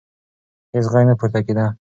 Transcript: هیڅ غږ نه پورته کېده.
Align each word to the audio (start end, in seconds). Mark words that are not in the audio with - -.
هیڅ 0.73 0.85
غږ 0.93 1.03
نه 1.09 1.13
پورته 1.19 1.39
کېده. 1.45 1.65